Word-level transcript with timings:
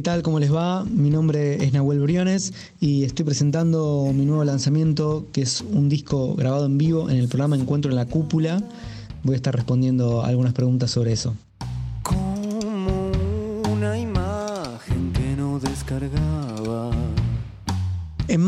¿Qué 0.00 0.04
tal? 0.04 0.22
¿Cómo 0.22 0.40
les 0.40 0.50
va? 0.50 0.86
Mi 0.86 1.10
nombre 1.10 1.62
es 1.62 1.74
Nahuel 1.74 2.00
Briones 2.00 2.54
y 2.80 3.04
estoy 3.04 3.26
presentando 3.26 4.10
mi 4.14 4.24
nuevo 4.24 4.42
lanzamiento, 4.44 5.26
que 5.30 5.42
es 5.42 5.60
un 5.60 5.90
disco 5.90 6.34
grabado 6.36 6.64
en 6.64 6.78
vivo 6.78 7.10
en 7.10 7.18
el 7.18 7.28
programa 7.28 7.56
Encuentro 7.56 7.90
en 7.90 7.96
la 7.96 8.06
Cúpula. 8.06 8.62
Voy 9.24 9.34
a 9.34 9.36
estar 9.36 9.54
respondiendo 9.54 10.22
algunas 10.24 10.54
preguntas 10.54 10.90
sobre 10.90 11.12
eso. 11.12 11.36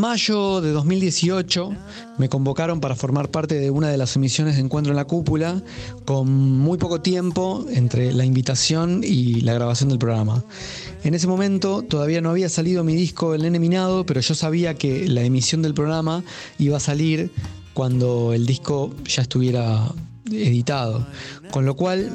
Mayo 0.03 0.59
de 0.59 0.73
2018 0.73 1.71
me 2.17 2.27
convocaron 2.27 2.81
para 2.81 2.93
formar 2.93 3.31
parte 3.31 3.55
de 3.55 3.71
una 3.71 3.87
de 3.87 3.95
las 3.95 4.17
emisiones 4.17 4.57
de 4.57 4.61
Encuentro 4.61 4.91
en 4.91 4.97
la 4.97 5.05
Cúpula 5.05 5.63
con 6.03 6.29
muy 6.29 6.77
poco 6.77 6.99
tiempo 6.99 7.65
entre 7.69 8.11
la 8.11 8.25
invitación 8.25 9.01
y 9.05 9.39
la 9.39 9.53
grabación 9.53 9.87
del 9.87 9.99
programa. 9.99 10.43
En 11.05 11.13
ese 11.13 11.27
momento 11.27 11.83
todavía 11.83 12.19
no 12.19 12.31
había 12.31 12.49
salido 12.49 12.83
mi 12.83 12.97
disco 12.97 13.33
El 13.33 13.43
Nene 13.43 13.59
Minado, 13.59 14.05
pero 14.05 14.19
yo 14.19 14.35
sabía 14.35 14.73
que 14.73 15.07
la 15.07 15.21
emisión 15.21 15.61
del 15.61 15.73
programa 15.73 16.21
iba 16.59 16.75
a 16.75 16.81
salir 16.81 17.31
cuando 17.73 18.33
el 18.33 18.45
disco 18.45 18.93
ya 19.05 19.21
estuviera 19.21 19.89
editado. 20.29 21.07
Con 21.49 21.65
lo 21.65 21.77
cual 21.77 22.11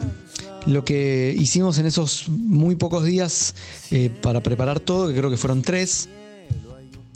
lo 0.66 0.84
que 0.84 1.34
hicimos 1.38 1.78
en 1.78 1.86
esos 1.86 2.28
muy 2.28 2.76
pocos 2.76 3.04
días 3.04 3.54
eh, 3.90 4.10
para 4.20 4.42
preparar 4.42 4.78
todo, 4.78 5.08
que 5.08 5.14
creo 5.14 5.30
que 5.30 5.38
fueron 5.38 5.62
tres, 5.62 6.10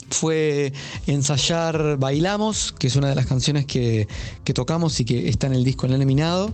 fue 0.09 0.73
ensayar 1.07 1.97
Bailamos, 1.97 2.73
que 2.77 2.87
es 2.87 2.95
una 2.95 3.09
de 3.09 3.15
las 3.15 3.25
canciones 3.25 3.65
que, 3.65 4.07
que 4.43 4.53
tocamos 4.53 4.99
y 4.99 5.05
que 5.05 5.29
está 5.29 5.47
en 5.47 5.53
el 5.53 5.63
disco 5.63 5.85
El 5.85 5.93
Eliminado 5.93 6.53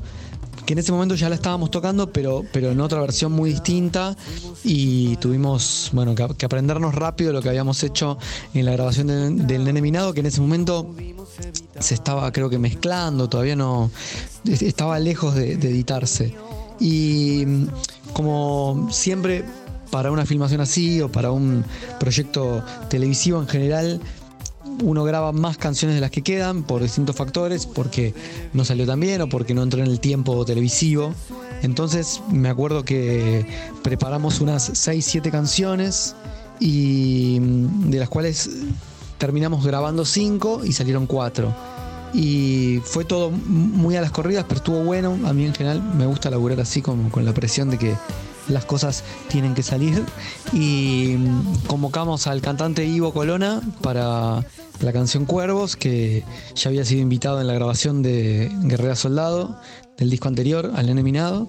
que 0.70 0.74
en 0.74 0.80
ese 0.80 0.92
momento 0.92 1.16
ya 1.16 1.30
la 1.30 1.36
estábamos 1.36 1.72
tocando, 1.72 2.14
pero, 2.14 2.46
pero 2.54 2.70
en 2.70 2.80
otra 2.80 3.02
versión 3.02 3.32
muy 3.32 3.50
distinta 3.50 4.16
y 4.64 5.16
tuvimos 5.16 5.90
bueno, 5.94 6.14
que, 6.14 6.46
aprendernos 6.46 6.94
rápido 6.94 7.34
lo 7.34 7.42
que 7.42 7.50
habíamos 7.50 7.82
hecho 7.82 8.20
en 8.54 8.66
la 8.66 8.74
grabación 8.74 9.08
del, 9.48 9.64
Nene 9.64 9.82
Minado, 9.82 10.14
que 10.14 10.20
en 10.20 10.28
ese 10.28 10.42
momento 10.42 10.94
se 11.80 11.96
estaba 11.96 12.32
creo 12.32 12.52
que 12.52 12.60
mezclando, 12.60 13.28
todavía 13.28 13.56
no 13.56 13.90
estaba 14.46 15.00
lejos 15.00 15.34
de 15.34 15.54
editarse. 15.54 16.36
Y 16.80 17.46
como 18.14 18.90
siempre 18.92 19.46
para 19.92 20.12
una 20.12 20.26
filmación 20.26 20.62
así 20.62 21.02
o 21.02 21.12
para 21.12 21.32
un 21.32 21.64
proyecto 22.00 22.64
televisivo 22.90 23.40
en 23.42 23.48
general, 23.48 24.02
uno 24.84 25.04
graba 25.04 25.32
más 25.32 25.58
canciones 25.58 25.96
de 25.96 26.02
las 26.02 26.12
que 26.12 26.22
quedan 26.22 26.64
por 26.64 26.82
distintos 26.82 27.16
factores, 27.16 27.66
porque 27.66 28.14
no 28.54 28.64
salió 28.66 28.86
tan 28.86 29.00
bien 29.00 29.22
o 29.22 29.30
porque 29.30 29.54
no 29.54 29.64
entró 29.64 29.82
en 29.82 29.88
el 29.88 30.00
tiempo 30.00 30.46
televisivo. 30.46 31.14
Entonces 31.62 32.22
me 32.32 32.50
acuerdo 32.50 32.84
que 32.84 33.46
preparamos 33.84 34.40
unas 34.42 34.72
6, 34.74 35.06
7 35.06 35.32
canciones 35.32 36.16
y 36.60 37.38
mm, 37.42 37.90
de 37.90 38.00
las 38.00 38.10
cuales 38.10 38.50
terminamos 39.18 39.66
grabando 39.66 40.06
5 40.06 40.62
y 40.66 40.72
salieron 40.72 41.06
4. 41.06 41.54
Y 42.14 42.80
fue 42.86 43.06
todo 43.06 43.30
muy 43.30 43.96
a 43.96 44.02
las 44.02 44.12
corridas, 44.12 44.46
pero 44.48 44.58
estuvo 44.58 44.84
bueno. 44.84 45.18
A 45.26 45.34
mí 45.34 45.46
en 45.46 45.54
general 45.54 45.84
me 45.84 46.06
gusta 46.06 46.30
laburar 46.30 46.60
así 46.60 46.82
con, 46.82 47.10
con 47.10 47.24
la 47.24 47.34
presión 47.34 47.70
de 47.70 47.78
que 47.78 47.96
las 48.50 48.66
cosas 48.66 49.04
tienen 49.30 49.54
que 49.54 49.64
salir. 49.64 50.04
Y 50.54 51.16
mm, 51.18 51.66
convocamos 51.68 52.28
al 52.28 52.42
cantante 52.42 52.86
Ivo 52.86 53.14
Colona 53.14 53.62
para 53.82 54.46
la 54.82 54.94
canción 54.94 55.26
Cuervos, 55.26 55.76
que 55.76 56.24
ya 56.56 56.70
había 56.70 56.86
sido 56.86 57.02
invitado 57.02 57.42
en 57.42 57.48
la 57.48 57.54
grabación 57.54 58.02
de 58.02 58.52
Guerrera 58.64 58.96
Soldado, 58.96 59.60
del 59.98 60.10
disco 60.10 60.28
anterior, 60.28 60.72
al 60.76 60.90
Eneminado. 60.90 61.48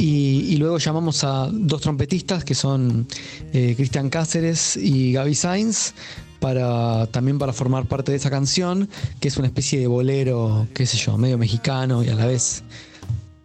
Y, 0.00 0.56
luego 0.58 0.78
llamamos 0.78 1.24
a 1.24 1.48
dos 1.52 1.80
trompetistas 1.80 2.44
que 2.44 2.54
son 2.54 3.08
eh, 3.52 3.74
Cristian 3.76 4.10
Cáceres 4.10 4.76
y 4.76 5.12
Gaby 5.12 5.34
Sainz 5.34 5.92
para 6.38 7.06
también 7.08 7.38
para 7.40 7.52
formar 7.52 7.86
parte 7.86 8.12
de 8.12 8.18
esa 8.18 8.30
canción, 8.30 8.88
que 9.18 9.26
es 9.26 9.36
una 9.38 9.48
especie 9.48 9.80
de 9.80 9.88
bolero, 9.88 10.68
qué 10.72 10.86
sé 10.86 10.96
yo, 10.98 11.18
medio 11.18 11.36
mexicano 11.36 12.04
y 12.04 12.10
a 12.10 12.14
la 12.14 12.26
vez 12.26 12.62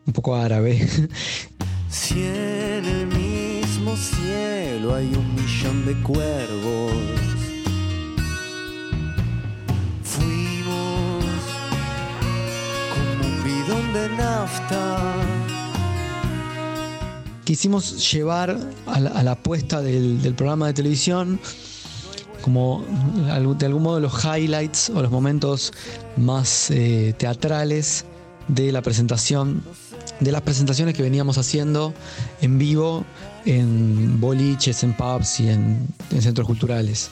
un 0.06 0.14
poco 0.14 0.36
árabe. 0.36 0.88
hay 4.92 5.06
un 5.16 5.36
millón 5.36 5.86
de 5.86 5.94
cuervos, 6.04 6.92
fuimos 10.04 11.24
como 12.94 13.28
un 13.28 13.44
bidón 13.44 13.94
de 13.94 14.10
nafta. 14.18 14.98
Quisimos 17.46 18.12
llevar 18.12 18.58
a 18.88 19.00
la, 19.00 19.36
puesta 19.36 19.82
del, 19.82 20.34
programa 20.36 20.68
de 20.68 20.74
televisión 20.74 21.40
como 22.42 22.84
de 23.58 23.66
algún 23.66 23.84
modo 23.84 24.02
los 24.02 24.26
highlights 24.26 24.90
o 24.90 25.02
los 25.02 25.12
momentos 25.12 25.72
más 26.18 26.70
eh, 26.72 27.16
teatrales 27.18 28.06
de 28.50 28.72
la 28.74 28.82
presentación 28.82 29.64
de 30.20 30.32
las 30.32 30.42
presentaciones 30.42 30.96
que 30.96 31.04
veníamos 31.04 31.38
haciendo 31.38 31.94
en 32.42 32.58
vivo 32.58 33.06
en 33.46 34.20
boliches, 34.20 34.84
en 34.84 34.94
pubs 34.94 35.40
y 35.40 35.50
en, 35.50 35.88
centros 36.20 36.48
culturales. 36.48 37.10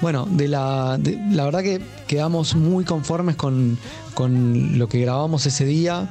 Bueno, 0.00 0.26
de 0.30 0.48
la, 0.48 0.98
la 1.30 1.44
verdad 1.44 1.62
que 1.62 1.80
quedamos 2.06 2.54
muy 2.54 2.84
conformes 2.84 3.36
con, 3.36 3.78
lo 4.16 4.88
que 4.88 5.00
grabamos 5.00 5.46
ese 5.46 5.64
día. 5.64 6.08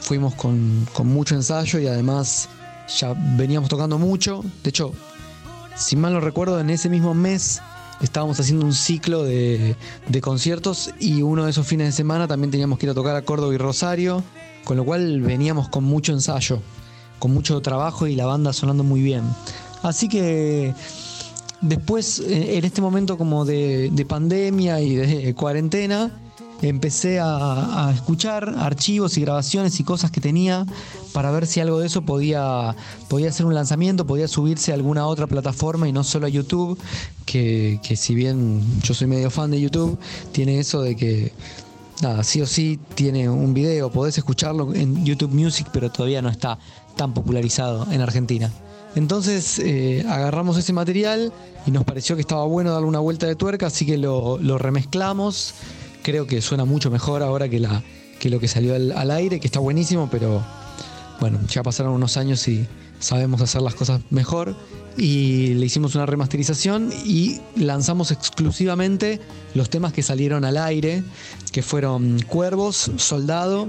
Fuimos 0.00 0.34
con, 0.34 0.86
mucho 1.04 1.34
ensayo 1.34 1.78
y 1.78 1.86
además 1.86 2.48
ya 2.98 3.14
veníamos 3.36 3.68
tocando 3.68 3.98
mucho. 3.98 4.44
De 4.62 4.70
hecho, 4.70 4.92
si 5.74 5.96
mal 5.96 6.12
no 6.12 6.20
recuerdo, 6.20 6.60
en 6.60 6.70
ese 6.70 6.88
mismo 6.88 7.14
mes 7.14 7.62
estábamos 8.02 8.38
haciendo 8.40 8.64
un 8.64 8.74
ciclo 8.74 9.24
de, 9.24 9.76
de 10.08 10.20
conciertos 10.20 10.90
y 10.98 11.22
uno 11.22 11.44
de 11.44 11.50
esos 11.50 11.66
fines 11.66 11.86
de 11.88 11.92
semana 11.92 12.28
también 12.28 12.50
teníamos 12.50 12.78
que 12.78 12.86
ir 12.86 12.90
a 12.90 12.94
tocar 12.94 13.16
a 13.16 13.22
Córdoba 13.22 13.54
y 13.54 13.58
Rosario 13.58 14.22
con 14.64 14.76
lo 14.76 14.84
cual 14.84 15.20
veníamos 15.20 15.68
con 15.68 15.84
mucho 15.84 16.12
ensayo, 16.12 16.60
con 17.18 17.32
mucho 17.32 17.60
trabajo 17.60 18.06
y 18.06 18.16
la 18.16 18.26
banda 18.26 18.52
sonando 18.52 18.84
muy 18.84 19.02
bien. 19.02 19.22
Así 19.82 20.08
que 20.08 20.74
después, 21.60 22.20
eh, 22.20 22.58
en 22.58 22.64
este 22.64 22.80
momento 22.80 23.16
como 23.16 23.44
de, 23.44 24.06
pandemia 24.08 24.80
y 24.80 24.94
de 24.96 25.34
cuarentena, 25.34 26.10
empecé 26.62 27.18
a, 27.20 27.90
escuchar 27.94 28.54
archivos 28.58 29.16
y 29.16 29.22
grabaciones 29.22 29.80
y 29.80 29.84
cosas 29.84 30.10
que 30.10 30.20
tenía 30.20 30.66
para 31.12 31.30
ver 31.30 31.46
si 31.46 31.60
algo 31.60 31.80
de 31.80 31.86
eso 31.86 32.02
podía, 32.02 32.76
podía 33.08 33.30
hacer 33.30 33.46
un 33.46 33.54
lanzamiento, 33.54 34.06
podía 34.06 34.28
subirse 34.28 34.72
a 34.72 34.74
alguna 34.74 35.06
otra 35.06 35.26
plataforma 35.26 35.88
y 35.88 35.92
no 35.92 36.04
solo 36.04 36.26
a 36.26 36.28
YouTube, 36.28 36.78
que 37.24 37.80
si 37.96 38.14
bien 38.14 38.62
yo 38.82 38.94
soy 38.94 39.06
medio 39.06 39.30
fan 39.30 39.50
de 39.50 39.60
YouTube, 39.60 39.98
tiene 40.32 40.58
eso 40.58 40.82
de 40.82 40.96
que 40.96 41.32
nada, 42.02 42.22
sí 42.24 42.40
o 42.40 42.46
sí 42.46 42.78
tiene 42.94 43.28
un 43.28 43.54
video, 43.54 43.90
podés 43.90 44.18
escucharlo 44.18 44.74
en 44.74 45.04
YouTube 45.04 45.32
Music, 45.32 45.66
pero 45.72 45.90
todavía 45.90 46.22
no 46.22 46.28
está 46.28 46.58
tan 46.96 47.14
popularizado 47.14 47.86
en 47.90 48.00
Argentina. 48.00 48.50
Entonces 48.94 49.58
eh, 49.60 50.04
agarramos 50.08 50.56
ese 50.56 50.72
material 50.72 51.32
y 51.66 51.70
nos 51.70 51.84
pareció 51.84 52.16
que 52.16 52.22
estaba 52.22 52.44
bueno 52.44 52.72
darle 52.72 52.88
una 52.88 52.98
vuelta 52.98 53.26
de 53.26 53.36
tuerca, 53.36 53.66
así 53.66 53.86
que 53.86 53.96
lo, 53.98 54.38
remezclamos. 54.58 55.54
Creo 56.02 56.26
que 56.26 56.40
suena 56.42 56.64
mucho 56.64 56.90
mejor 56.90 57.22
ahora 57.22 57.48
que, 57.48 57.60
la, 57.60 57.82
que 58.18 58.30
lo 58.30 58.40
que 58.40 58.48
salió 58.48 58.74
al 58.74 59.10
aire, 59.10 59.38
que 59.38 59.46
está 59.46 59.60
buenísimo, 59.60 60.08
pero 60.10 60.42
bueno, 61.20 61.38
ya 61.48 61.62
pasaron 61.62 61.92
unos 61.92 62.16
años 62.16 62.48
y 62.48 62.66
sabemos 62.98 63.40
hacer 63.40 63.62
las 63.62 63.74
cosas 63.74 64.00
mejor 64.10 64.56
y 64.96 65.54
le 65.54 65.66
hicimos 65.66 65.94
una 65.94 66.06
remasterización 66.06 66.90
y 67.04 67.40
lanzamos 67.56 68.10
exclusivamente 68.10 69.20
los 69.54 69.70
temas 69.70 69.92
que 69.92 70.02
salieron 70.02 70.44
al 70.44 70.56
aire, 70.56 71.02
que 71.52 71.62
fueron 71.62 72.20
Cuervos, 72.22 72.90
Soldado, 72.96 73.68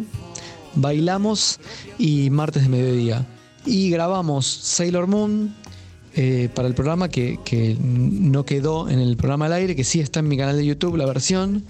Bailamos 0.75 1.59
y 1.97 2.29
Martes 2.29 2.63
de 2.63 2.69
Mediodía. 2.69 3.27
Y 3.65 3.89
grabamos 3.91 4.47
Sailor 4.47 5.07
Moon 5.07 5.53
eh, 6.15 6.49
para 6.53 6.67
el 6.67 6.73
programa 6.73 7.09
que, 7.09 7.39
que 7.45 7.77
no 7.79 8.43
quedó 8.45 8.89
en 8.89 8.99
el 8.99 9.15
programa 9.17 9.45
al 9.45 9.53
aire, 9.53 9.75
que 9.75 9.83
sí 9.83 9.99
está 9.99 10.19
en 10.21 10.27
mi 10.27 10.37
canal 10.37 10.57
de 10.57 10.65
YouTube 10.65 10.97
la 10.97 11.05
versión 11.05 11.63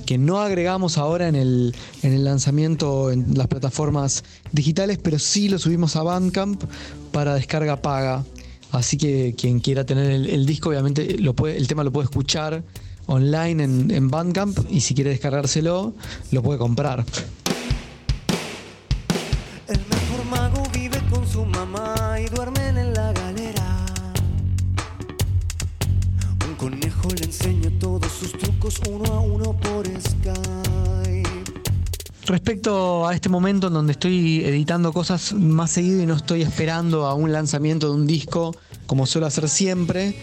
que 0.00 0.18
no 0.18 0.40
agregamos 0.40 0.98
ahora 0.98 1.28
en 1.28 1.36
el, 1.36 1.74
en 2.02 2.12
el 2.12 2.24
lanzamiento 2.24 3.10
en 3.10 3.36
las 3.36 3.46
plataformas 3.46 4.24
digitales, 4.52 4.98
pero 5.02 5.18
sí 5.18 5.48
lo 5.48 5.58
subimos 5.58 5.96
a 5.96 6.02
Bandcamp 6.02 6.62
para 7.12 7.34
descarga 7.34 7.82
paga. 7.82 8.24
Así 8.70 8.96
que 8.96 9.34
quien 9.36 9.60
quiera 9.60 9.84
tener 9.84 10.10
el, 10.10 10.46
disco, 10.46 10.70
obviamente 10.70 11.16
el 11.16 11.68
tema 11.68 11.84
lo 11.84 11.92
puede 11.92 12.04
escuchar 12.04 12.62
online 13.06 13.64
en, 13.64 13.90
en 13.90 14.08
Bandcamp 14.08 14.58
y 14.70 14.80
si 14.80 14.94
quiere 14.94 15.10
descargárselo, 15.10 15.94
lo 16.30 16.42
puede 16.42 16.58
comprar. 16.58 17.04
El 19.68 19.78
mejor 19.78 20.24
mago 20.30 20.62
vive 20.72 20.98
con 21.10 21.26
su 21.28 21.44
mamá 21.44 21.91
todos 27.82 28.12
sus 28.12 28.30
trucos 28.38 28.80
uno 28.88 29.12
a 29.12 29.18
uno 29.18 29.56
por 29.56 29.84
Skype. 29.88 31.28
Respecto 32.26 33.08
a 33.08 33.12
este 33.12 33.28
momento 33.28 33.66
en 33.66 33.72
donde 33.72 33.90
estoy 33.90 34.44
editando 34.44 34.92
cosas 34.92 35.32
más 35.32 35.72
seguido 35.72 36.00
y 36.00 36.06
no 36.06 36.14
estoy 36.14 36.42
esperando 36.42 37.06
a 37.06 37.14
un 37.14 37.32
lanzamiento 37.32 37.88
de 37.88 37.94
un 37.96 38.06
disco 38.06 38.54
como 38.86 39.04
suelo 39.04 39.26
hacer 39.26 39.48
siempre, 39.48 40.14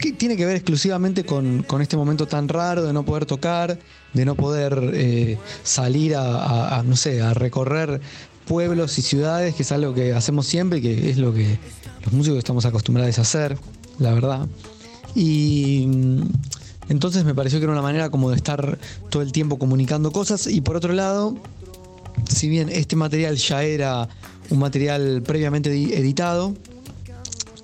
que 0.00 0.10
tiene 0.10 0.36
que 0.36 0.44
ver 0.44 0.56
exclusivamente 0.56 1.24
con, 1.24 1.64
este 1.80 1.96
momento 1.96 2.26
tan 2.26 2.48
raro 2.48 2.82
de 2.82 2.92
no 2.92 3.04
poder 3.04 3.26
tocar, 3.26 3.78
de 4.12 4.24
no 4.24 4.34
poder 4.34 4.90
eh, 4.92 5.38
salir 5.62 6.16
a, 6.16 6.82
no 6.84 6.96
sé, 6.96 7.22
a 7.22 7.32
recorrer 7.32 8.00
pueblos 8.48 8.98
y 8.98 9.02
ciudades, 9.02 9.54
que 9.54 9.62
es 9.62 9.70
algo 9.70 9.94
que 9.94 10.14
hacemos 10.14 10.48
siempre 10.48 10.80
y 10.80 10.82
que 10.82 11.10
es 11.10 11.16
lo 11.16 11.32
que 11.32 11.60
los 12.04 12.12
músicos 12.12 12.38
estamos 12.38 12.66
acostumbrados 12.66 13.20
a 13.20 13.22
hacer, 13.22 13.56
la 14.00 14.12
verdad. 14.12 14.48
Y 15.14 15.86
entonces 16.92 17.24
me 17.24 17.34
pareció 17.34 17.58
que 17.58 17.64
era 17.64 17.72
una 17.72 17.82
manera 17.82 18.10
como 18.10 18.30
de 18.30 18.36
estar 18.36 18.78
todo 19.08 19.22
el 19.22 19.32
tiempo 19.32 19.58
comunicando 19.58 20.12
cosas 20.12 20.46
y 20.46 20.60
por 20.60 20.76
otro 20.76 20.92
lado, 20.92 21.34
si 22.28 22.50
bien 22.50 22.68
este 22.68 22.96
material 22.96 23.36
ya 23.36 23.62
era 23.62 24.08
un 24.50 24.58
material 24.58 25.22
previamente 25.22 25.70
editado, 25.70 26.54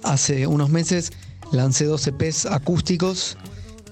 hace 0.03 0.47
unos 0.47 0.71
meses 0.71 1.13
lancé 1.53 1.85
dos 1.85 2.07
EPs 2.07 2.47
acústicos 2.47 3.37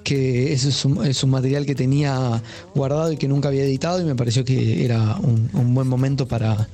que 0.04 0.54
ese 0.54 0.70
es 0.70 0.84
un, 1.24 1.30
material 1.30 1.66
que 1.66 1.74
tenía 1.74 2.42
guardado 2.74 3.12
y 3.12 3.18
que 3.18 3.28
nunca 3.28 3.48
había 3.48 3.64
editado 3.64 4.00
y 4.00 4.04
me 4.04 4.14
pareció 4.14 4.42
que 4.42 4.84
era 4.84 5.16
un, 5.16 5.74
buen 5.74 5.86
momento 5.86 6.26
para, 6.26 6.66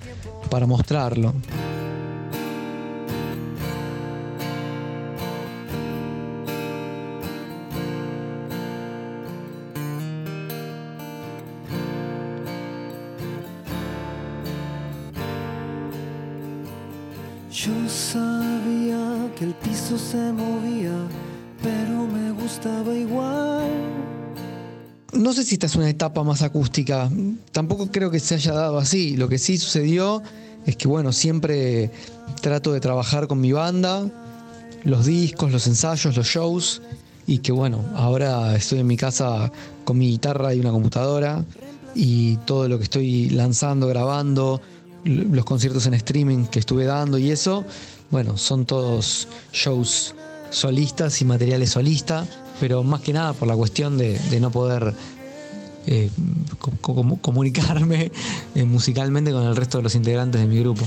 para 0.50 0.66
mostrarlo. 0.66 1.34
Yo 17.64 17.88
sabía 17.88 19.30
que 19.38 19.44
el 19.44 19.54
piso 19.54 19.96
se 19.96 20.16
movía, 20.16 21.06
pero 21.62 22.08
me 22.08 22.32
gustaba 22.32 22.92
igual. 22.92 23.70
No 25.12 25.32
sé 25.32 25.44
si 25.44 25.54
esta 25.54 25.66
es 25.66 25.76
una 25.76 25.88
etapa 25.88 26.24
más 26.24 26.42
acústica, 26.42 27.08
tampoco 27.52 27.86
creo 27.92 28.10
que 28.10 28.18
se 28.18 28.34
haya 28.34 28.52
dado 28.52 28.78
así. 28.78 29.16
Lo 29.16 29.28
que 29.28 29.38
sí 29.38 29.58
sucedió 29.58 30.24
es 30.66 30.76
que, 30.76 30.88
bueno, 30.88 31.12
siempre 31.12 31.92
trato 32.40 32.72
de 32.72 32.80
trabajar 32.80 33.28
con 33.28 33.40
mi 33.40 33.52
banda, 33.52 34.10
los 34.82 35.06
discos, 35.06 35.52
los 35.52 35.68
ensayos, 35.68 36.16
los 36.16 36.26
shows, 36.26 36.82
y 37.28 37.38
que, 37.38 37.52
bueno, 37.52 37.84
ahora 37.94 38.56
estoy 38.56 38.80
en 38.80 38.88
mi 38.88 38.96
casa 38.96 39.52
con 39.84 39.98
mi 39.98 40.08
guitarra 40.08 40.52
y 40.52 40.58
una 40.58 40.72
computadora, 40.72 41.44
y 41.94 42.38
todo 42.38 42.66
lo 42.66 42.78
que 42.78 42.84
estoy 42.84 43.30
lanzando, 43.30 43.86
grabando, 43.86 44.60
los 45.04 45.44
conciertos 45.44 45.87
en 45.87 45.94
streaming 45.94 46.46
que 46.46 46.58
estuve 46.58 46.84
dando 46.84 47.19
y 47.19 47.31
eso, 47.31 47.64
bueno, 48.10 48.37
son 48.37 48.66
todos 48.66 49.28
shows 49.52 50.14
solistas 50.50 51.20
y 51.20 51.25
materiales 51.25 51.70
solistas, 51.70 52.28
pero 52.60 52.82
más 52.82 53.00
que 53.00 53.12
nada 53.12 53.32
por 53.32 53.49
la 53.49 53.56
cuestión 53.56 53.99
de, 53.99 54.19
no 54.40 54.50
poder 54.50 54.94
eh, 55.87 56.10
comunicarme 57.20 58.12
eh, 58.54 58.64
musicalmente 58.64 59.32
con 59.32 59.44
el 59.44 59.56
resto 59.56 59.78
de 59.78 59.84
los 59.84 59.94
integrantes 59.94 60.40
de 60.40 60.46
mi 60.46 60.58
grupo. 60.60 60.84